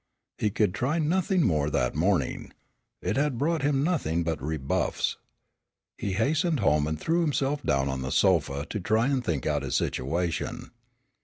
He 0.39 0.49
could 0.49 0.73
try 0.73 0.97
nothing 0.97 1.43
more 1.45 1.69
that 1.69 1.93
morning. 1.93 2.53
It 3.03 3.17
had 3.17 3.37
brought 3.37 3.61
him 3.61 3.83
nothing 3.83 4.23
but 4.23 4.41
rebuffs. 4.41 5.17
He 5.95 6.13
hastened 6.13 6.59
home 6.61 6.87
and 6.87 6.99
threw 6.99 7.21
himself 7.21 7.61
down 7.61 7.87
on 7.87 8.01
the 8.01 8.11
sofa 8.11 8.65
to 8.71 8.79
try 8.79 9.05
and 9.09 9.23
think 9.23 9.45
out 9.45 9.61
his 9.61 9.75
situation. 9.75 10.71